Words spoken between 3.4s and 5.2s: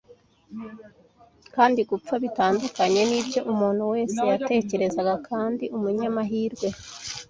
umuntu wese yatekerezaga,